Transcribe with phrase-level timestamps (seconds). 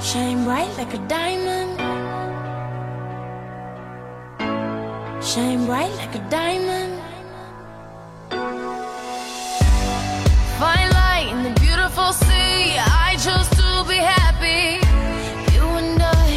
[0.00, 1.78] Shine bright like a diamond.
[5.22, 6.98] Shine bright like a diamond.
[10.58, 12.76] Find light in the beautiful sea.
[12.78, 14.80] I chose to be happy.
[15.54, 16.28] You and I,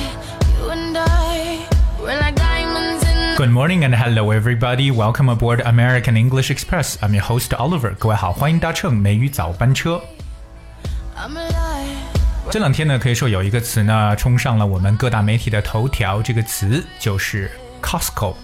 [0.60, 1.68] you and I,
[2.00, 4.92] we're like diamonds in the Good morning and hello everybody.
[4.92, 6.98] Welcome aboard American English Express.
[7.02, 7.96] I'm your host Oliver.
[7.98, 10.02] 各位好，欢迎搭乘美语早班车。
[11.18, 12.17] I'm alive.
[12.51, 17.51] 这两天呢，可以说有一个词呢冲上了我们各大媒体的头条，这个词就是
[17.83, 18.35] Costco。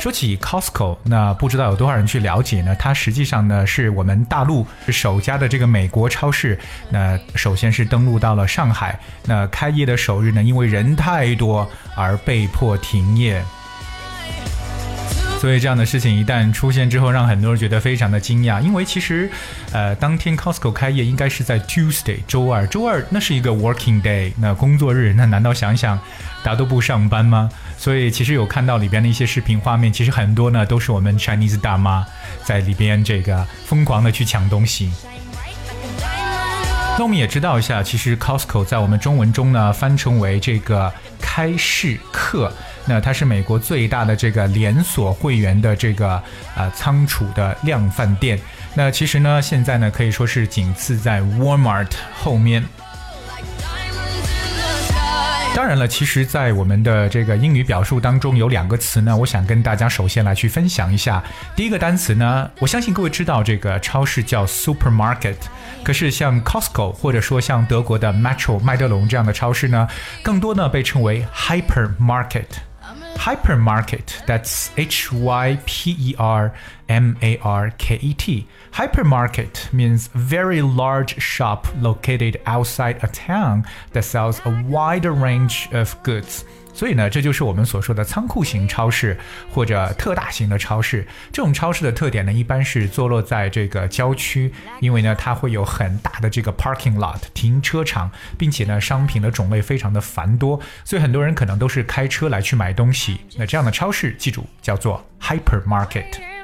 [0.00, 2.74] 说起 Costco，那不知道有多少人去了解呢？
[2.74, 6.58] 它实际上呢是我们大陆首家的这个美国超市。
[6.90, 13.40] 那首先是登陆到了上海，那开业的首日呢，因为人太多而被迫停业。
[15.38, 19.30] 所以这样的事情一旦出现之后，让很多人觉得非常的惊讶，因为其实，
[19.70, 25.96] 呃，当天 Costco 开业应该是在 Tuesday 周二，周二那是一个 working day，那工作日，那难道想想
[26.42, 27.48] 大家都不上班吗？
[27.78, 32.04] 所以其实有看到里边的一些视频画面，其实很多呢都是我们 Chinese 大妈
[32.42, 34.90] 在里边这个疯狂的去抢东西。
[36.98, 42.50] 那我们也知道一下，其实 Costco 在我们中文中呢翻成为这个开市客，
[42.86, 46.22] 那它是美国最大的这个连锁会员的这个
[46.56, 48.40] 呃仓储的量贩店。
[48.74, 52.64] 那其实呢，现在呢可以说是仅次在 Walmart 后面。
[55.56, 61.24] 当然了，其实，在我们的这个英语表述当中，有两个词呢，我想跟大家首先来去分享一下。
[61.56, 65.36] 第一个单词呢，我相信各位知道，这个超市叫 supermarket，
[65.82, 69.88] 可是像 Costco 或者说像德国的 Metro 麦德龙这样的超市呢，
[70.22, 72.44] 更多呢被称为 hypermarket。
[73.16, 76.54] Hypermarket, that's H Y P E R
[76.88, 78.46] M A R K E T.
[78.72, 86.00] Hypermarket means very large shop located outside a town that sells a wide range of
[86.02, 86.44] goods.
[86.76, 89.18] 所以呢，这就是我们所说的仓库型超市
[89.50, 91.06] 或者特大型的超市。
[91.32, 103.22] 这种超市的特点呢，一般是坐落在这个郊区，因为呢，它会有很大的这个 parking lot 停车场，并且呢，商品的种类非常的繁多，所以很多人可能都是开车来去买东西。
[103.38, 106.35] 那这样的超市，记住叫做 hypermarket。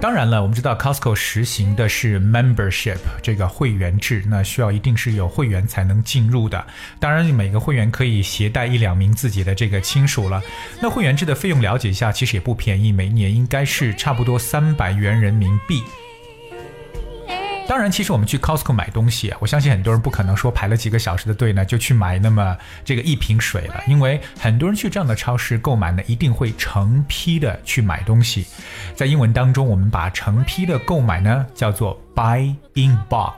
[0.00, 6.64] 当然了，我们知道 Costco 实行的是 membership 这个会员制，那需要一定是有会员才能进入的。
[7.00, 10.42] 当然，每个会员可以携带一两名自己的这个亲属了。
[10.80, 15.82] 那会员制的费用了解一下，其实也不便宜，每年应该是差不多三百元人民币。
[17.68, 28.46] 当然，其实我们去 Costco 买东西，我相信很多人不可能说排了几个小时的队呢，就去买那么这个一瓶水了，因为很多人去这样的超市购买呢，一定会成批的去买东西。
[28.96, 33.34] 在英文当中，我们把成批的购买呢叫做 buy in bulk。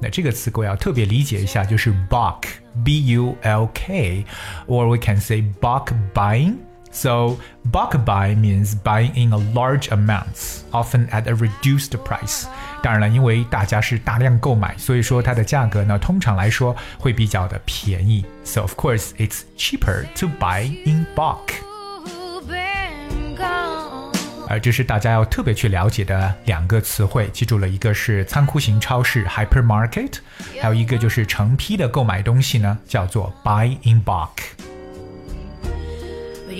[0.00, 6.54] 那这个词各位要特别理解一下，就是 bulk，b u l k，or we can say bulk buying。
[6.91, 7.37] So
[7.69, 12.45] bulk buy means buying in a large amounts, often at a reduced price.
[12.81, 18.23] 当然了，因为大家是大量购买，所以说它的价格呢，通常来说会比较的便宜。
[18.45, 21.55] So of course, it's cheaper to buy in bulk.
[22.05, 24.15] You've been gone.
[24.47, 30.19] 而这是大家要特别去了解的两个词汇，记住了一个是仓库型超市 hypermarket，
[30.61, 34.29] 还有一个就是成批的购买东西呢，叫做 buy in bulk。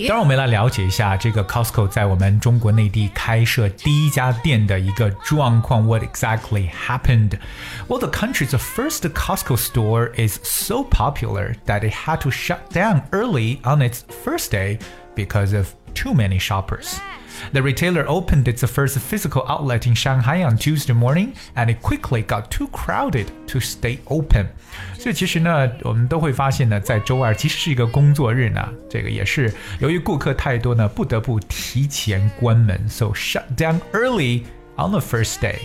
[0.00, 5.86] you 当然，我们来了解一下这个 Costco 在我们中国内地开设第一家店的一个状况。
[5.86, 7.38] What exactly happened?
[7.88, 13.02] Well, the country's first Costco store is so popular that it had to shut down
[13.12, 14.78] early on its first day
[15.14, 16.98] because of too many shoppers.
[17.52, 22.22] The retailer opened its first physical outlet in Shanghai on Tuesday morning, and it quickly
[22.22, 24.46] got too crowded to stay open.
[24.98, 34.42] 所以其实呢，我们都会发现呢，在周二，即使是一个工作日呢，这个也是由于顾客太多呢，不得不提前关门，so shut down early
[34.76, 35.56] on the first day。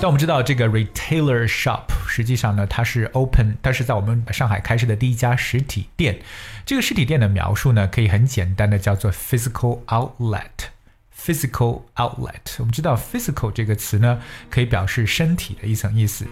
[0.00, 6.19] 但我们知道这个 retailer shop 实际上呢，它是 open，它是在我们上海开设的第一家实体店。
[6.65, 10.69] 这个实体店的描述呢，可以很简单的叫做 physical outlet。
[11.15, 14.19] physical outlet，我们知道 physical 这个词呢，
[14.49, 16.25] 可以表示身体的一层意思。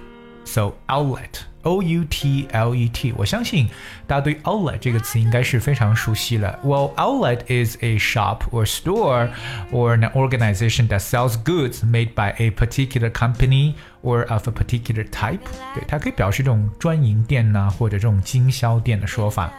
[0.46, 3.68] So outlet, O U T L E T，我相信
[4.06, 6.58] 大家对 outlet 这个词应该是非常熟悉了。
[6.64, 9.30] Well, outlet is a shop or store
[9.70, 15.08] or an organization that sells goods made by a particular company or of a particular
[15.08, 15.38] type。
[15.74, 19.52] 对，它可以表示这种专营店呐、或者这种经销店的说法。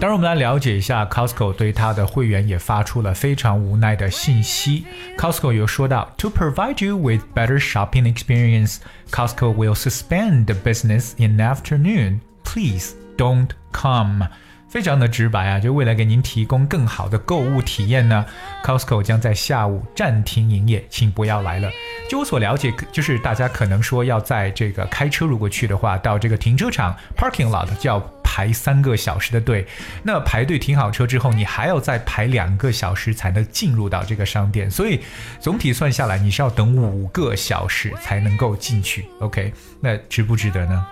[0.00, 4.84] 当然，我们来了解一下 Costco 对它的会员也发出了非常无奈的信息。
[5.16, 8.76] Costco 有说到，To provide you with better shopping experience,
[9.10, 12.20] Costco will suspend the business in afternoon.
[12.44, 14.28] Please don't come.
[14.71, 18.25] 非常的直白啊，就为了给您提供更好的购物体验呢
[18.63, 21.69] ，Costco 将在下午暂停营业，请不要来了。
[22.09, 29.67] 就我所了解，就是大家可能说要在这个开车如果去的话，到这个停车场 parking lot 就要排三个小时的队。
[30.03, 34.71] 那排队停好车之后，你还要再排两个小时才能进入到这个商店。
[34.71, 35.01] 所以
[35.41, 39.05] 总体算下来，你是要等五个小时才能够进去。
[39.19, 40.85] OK，那值不值得呢？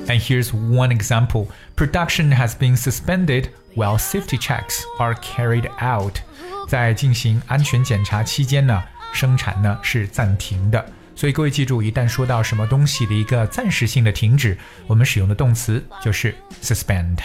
[0.07, 6.19] and here's one example production has been suspended while safety checks are carried out.
[6.67, 8.83] 在进行安全检查期间呢，
[9.13, 10.85] 生产呢是暂停的。
[11.15, 17.17] 所以各位记住，一旦说到什么东西的一个暂时性的停止，我们使用的动词就是 suspend。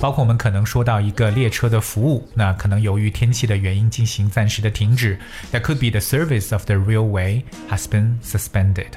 [0.00, 5.18] 包括我们可能说到一个列车的服务，那可能由于天气的原因进行暂时的停止。
[5.50, 8.92] That could be the service of the railway has been suspended.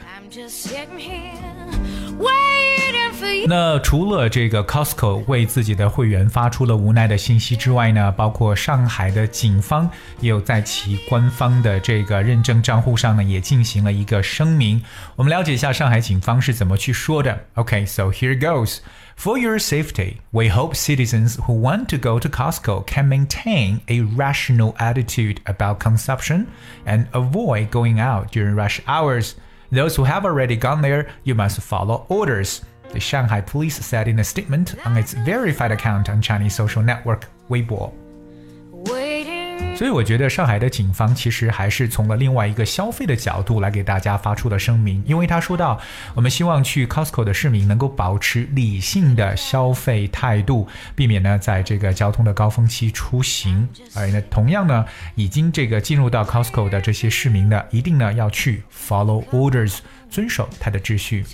[3.48, 9.89] 那除了这个 Costco 为自己的会员发出了无奈的信息之外呢，包括上海的警方
[10.22, 14.81] 也有在其官方的这个认证账户上呢，也进行了一个声明。
[15.16, 17.45] 我们了解一下上海警方是怎么去说的。
[17.56, 18.78] OK，so here goes.
[19.18, 24.01] For your safety, we hope citizens who want to go to Costco can maintain a
[24.16, 26.45] rational attitude about consumption
[26.86, 29.33] and avoid going out during rush hours.
[29.71, 32.63] Those who have already gone there, you must follow orders.
[32.93, 37.27] The Shanghai police said in a statement on its verified account on Chinese social network
[37.51, 37.93] Weibo.
[39.76, 45.78] 所以我觉得上海的警方其实还是从了另外一个消费的角度来给大家发出的声明，因为他说到，
[46.14, 53.69] 我们希望去 Costco 的市民能够保持理性的消费态度，避免呢在这个交通的高峰期出行。
[53.94, 61.25] 而呢，同样呢，已经这个进入到 Costco 的这些市民呢，一定呢要去 follow orders，遵守它的秩序。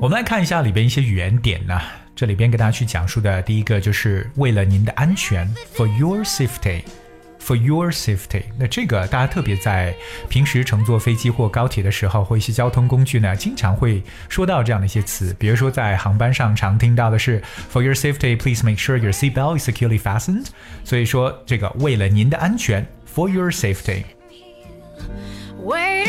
[0.00, 1.80] 我们来看一下里边一些语言点呢。
[2.18, 8.42] 这里边给大家去讲述的第一个就是为了您的安全，for your safety，for your safety。
[8.58, 9.94] 那这个大家特别在
[10.28, 15.32] 平时乘坐飞机或高铁的时候，或一些交通工具呢，经常会说到这样的一些词。
[15.38, 17.40] 比如说在航班上常听到的是
[17.72, 20.46] for your safety，please make sure your seat belt is securely fastened。
[20.82, 22.84] 所以说这个为了您的安全
[23.14, 24.02] ，for your safety。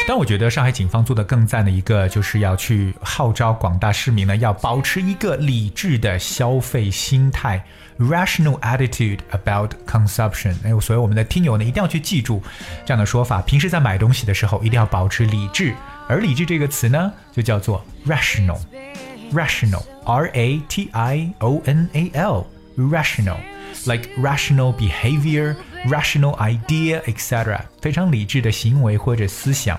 [0.08, 7.64] 但我觉得上海警方做的更赞的一个，就是要去号召广大市民呢，要保持一个理智的消费心态
[8.00, 10.56] ，rational attitude about consumption。
[10.64, 12.42] 哎，所以我们的听友呢，一定要去记住
[12.86, 13.42] 这样的说法。
[13.44, 15.76] 平时在买东西的时候，一定要保持理智。
[16.08, 23.38] 而理智这个词呢，就叫做 rational，rational，r a t i o n a l，rational
[23.87, 27.61] l，rational，like rational behavior。rational idea etc.
[27.83, 29.79] 非常理智的行为或者思想。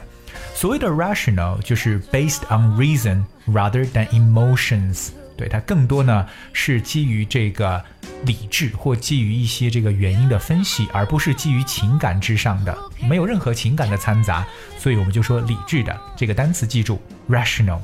[0.53, 5.09] 所谓的 rational 就是 based on reason rather than emotions。
[5.35, 7.83] 对它更多呢是基于这个
[8.23, 12.77] 理智或基于一些这个原因的分析，而不是基于情感之上的，
[13.09, 14.45] 没有任何情感的掺杂。
[14.77, 17.79] 所以我们就说理智的这个单词，记住 rational。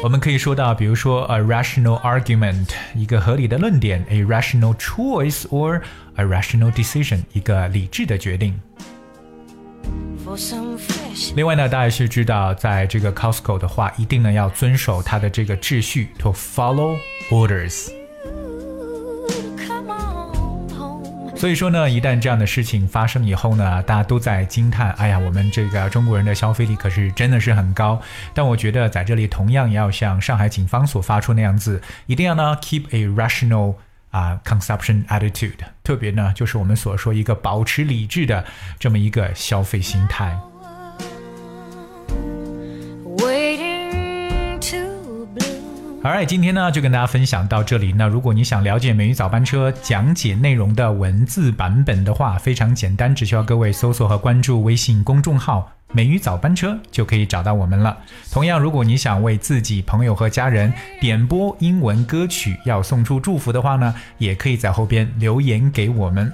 [0.00, 5.82] 我们可以说到，比如说 a rational argument，一个合理的论点；a rational choice or
[6.14, 8.58] a rational decision，一个理智的决定。
[11.34, 16.96] 另外呢，大家是知道，在这个 Costco 的话，一定呢要遵守它的这个秩序，to follow
[17.30, 17.97] orders。
[21.38, 28.02] 所以说呢，一旦这样的事情发生以后呢，大家都在惊叹，哎呀，我们这个中国人的消费力可是真的是很高。
[28.34, 33.76] 但我觉得在这里同样也要像上海警方所发出那样子，一定要呢 keep a rational
[34.10, 35.54] 啊 consumption attitude，
[35.84, 38.44] 特别呢就是我们所说一个保持理智的
[38.80, 40.36] 这么一个消费心态。
[46.00, 47.92] Alright，今天呢就跟大家分享到这里。
[47.92, 57.98] 那如果你想了解美语早班车讲解内容的文字版本的话，非常简单，只需要各位搜索和关注微信公众号“美语早班车”就可以找到我们了。
[58.30, 66.32] 同样，如果你想为自己朋友和家人点播英文歌曲，要送出祝福的话呢，也可以在后边留言给我们。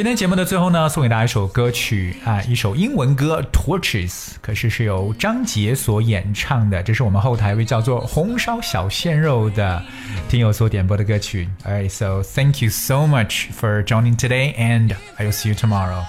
[0.00, 4.10] 今天节目的最后呢，送给大家一首歌曲啊，一首英文歌《Torches》，
[4.42, 6.82] 可是是由张杰所演唱的。
[6.82, 9.82] 这是我们后台一位叫做红烧小鲜肉的
[10.28, 11.48] 听友所点播的歌曲。
[11.64, 16.04] Alright, so thank you so much for joining today, and I will see you tomorrow.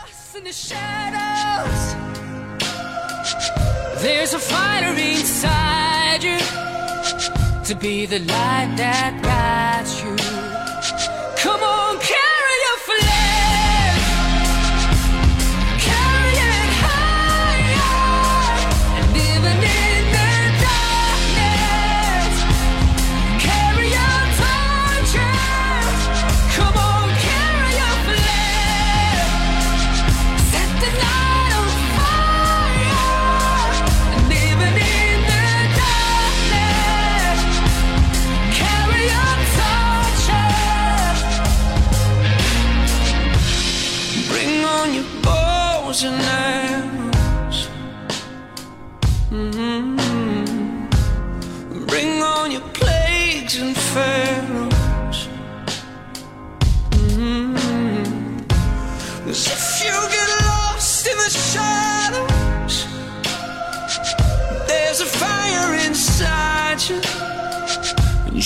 [4.01, 6.39] There's a fire inside you
[7.65, 9.70] to be the light that guides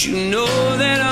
[0.06, 1.05] You know that